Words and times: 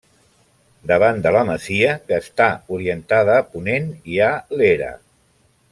Davant 0.91 1.19
de 1.25 1.33
la 1.35 1.43
masia, 1.49 1.91
que 2.07 2.19
està 2.23 2.49
orientada 2.79 3.39
a 3.43 3.47
ponent, 3.53 3.93
hi 4.13 4.21
ha 4.25 4.31
l'era. 4.63 4.93